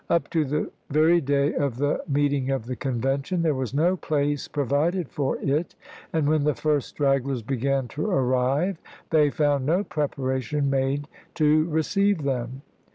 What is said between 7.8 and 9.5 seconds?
to arrive they